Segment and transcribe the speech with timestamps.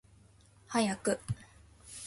[0.73, 1.19] 早く